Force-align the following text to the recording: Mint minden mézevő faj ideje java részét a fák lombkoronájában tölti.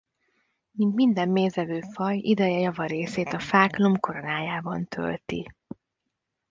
Mint 0.71 0.93
minden 0.95 1.29
mézevő 1.29 1.81
faj 1.93 2.17
ideje 2.17 2.59
java 2.59 2.85
részét 2.85 3.33
a 3.33 3.39
fák 3.39 3.77
lombkoronájában 3.77 4.87
tölti. 4.87 5.49